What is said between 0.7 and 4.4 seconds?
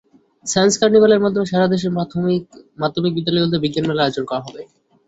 কার্নিভালের মাধ্যমে সারা দেশের মাধ্যমিক বিদ্যালয়গুলোতে বিজ্ঞান মেলার আয়োজন